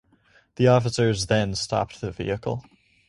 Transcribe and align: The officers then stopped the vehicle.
The 0.55 0.67
officers 0.67 1.27
then 1.27 1.53
stopped 1.53 2.01
the 2.01 2.09
vehicle. 2.09 2.65